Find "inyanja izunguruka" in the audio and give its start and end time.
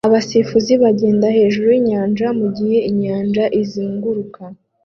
2.89-4.41